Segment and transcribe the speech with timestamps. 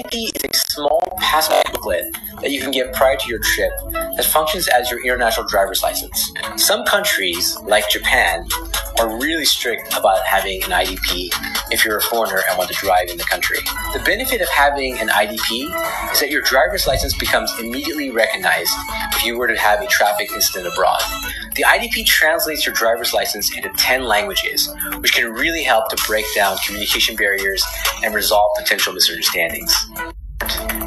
[0.00, 2.04] IDP is a small passport booklet
[2.40, 6.32] that you can get prior to your trip that functions as your international driver's license.
[6.56, 8.46] Some countries, like Japan,
[8.98, 11.30] are really strict about having an IDP
[11.70, 13.58] if you're a foreigner and want to drive in the country.
[13.92, 18.72] The benefit of having an IDP is that your driver's license becomes immediately recognized
[19.14, 21.00] if you were to have a traffic incident abroad.
[21.54, 24.68] The IDP translates your driver's license into 10 languages,
[24.98, 27.64] which can really help to break down communication barriers
[28.02, 29.74] and resolve potential misunderstandings.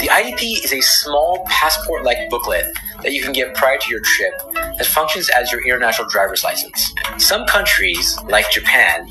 [0.03, 2.65] The IDP is a small passport like booklet
[3.03, 6.93] that you can get prior to your trip that functions as your international driver's license.
[7.19, 9.07] Some countries, like Japan,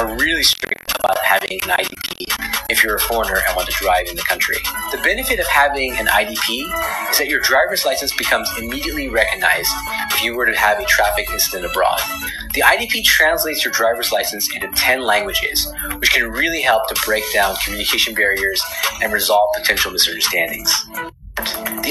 [0.00, 2.24] are really strict about having an IDP
[2.70, 4.56] if you're a foreigner and want to drive in the country.
[4.92, 6.62] The benefit of having an IDP
[7.10, 9.68] is that your driver's license becomes immediately recognized
[10.10, 12.00] if you were to have a traffic incident abroad.
[12.54, 17.24] The IDP translates your driver's license into 10 languages, which can really help to break
[17.34, 18.64] down communication barriers
[19.02, 20.86] and resolve potential misunderstandings.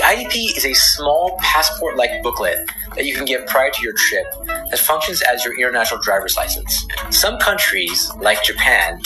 [0.10, 2.58] IDP is a small passport like booklet
[2.96, 6.88] that you can get prior to your trip that functions as your international driver's license.
[7.12, 9.00] Some countries, like Japan,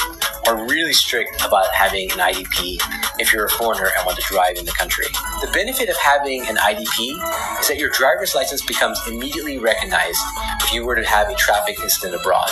[0.47, 2.77] are really strict about having an IDP
[3.19, 5.05] if you're a foreigner and want to drive in the country.
[5.41, 10.19] The benefit of having an IDP is that your driver's license becomes immediately recognized
[10.61, 12.49] if you were to have a traffic incident abroad.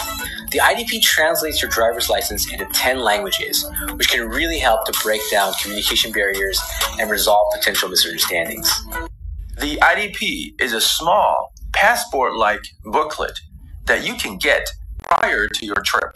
[0.51, 5.21] The IDP translates your driver's license into 10 languages, which can really help to break
[5.29, 6.61] down communication barriers
[6.99, 8.69] and resolve potential misunderstandings.
[9.59, 13.39] The IDP is a small, passport like booklet
[13.85, 14.67] that you can get
[15.03, 16.15] prior to your trip.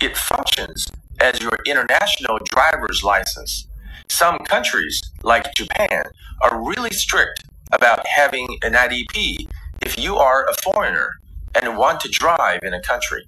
[0.00, 0.86] It functions
[1.20, 3.66] as your international driver's license.
[4.08, 6.04] Some countries, like Japan,
[6.42, 9.48] are really strict about having an IDP
[9.82, 11.10] if you are a foreigner
[11.54, 13.24] and want to drive in a country.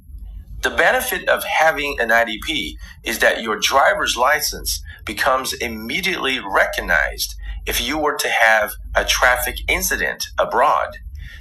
[0.62, 7.34] The benefit of having an IDP is that your driver's license becomes immediately recognized
[7.66, 10.98] if you were to have a traffic incident abroad.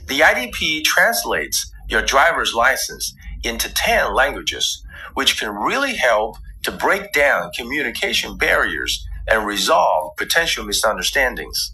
[0.07, 3.13] The IDP translates your driver's license
[3.44, 4.85] into 10 languages,
[5.16, 11.73] which can really help to break down communication barriers and resolve potential misunderstandings.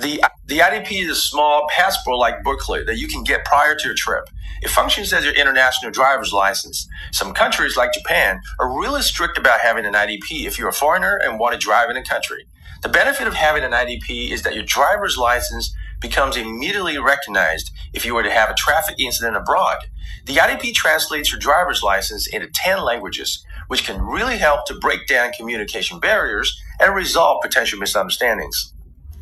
[0.00, 3.84] The, the IDP is a small passport like booklet that you can get prior to
[3.84, 4.28] your trip.
[4.62, 6.88] It functions as your international driver's license.
[7.12, 11.20] Some countries, like Japan, are really strict about having an IDP if you're a foreigner
[11.22, 12.46] and want to drive in a country.
[12.82, 18.04] The benefit of having an IDP is that your driver's license becomes immediately recognized if
[18.04, 19.78] you were to have a traffic incident abroad.
[20.26, 25.06] The IDP translates your driver's license into 10 languages, which can really help to break
[25.06, 28.72] down communication barriers and resolve potential misunderstandings.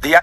[0.01, 0.23] The